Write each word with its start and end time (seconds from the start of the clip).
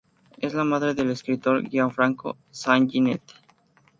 Es 0.39 0.55
la 0.55 0.63
madre 0.63 0.95
del 0.95 1.11
escritor 1.11 1.69
Gianfranco 1.69 2.35
Sanguinetti. 2.49 3.35